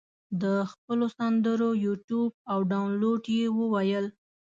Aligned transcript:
د 0.41 0.43
خپلو 0.71 1.05
سندرو 1.17 1.69
یوټیوب 1.85 2.31
او 2.51 2.59
دانلود 2.71 3.23
یې 3.37 3.45
وویل. 3.59 4.05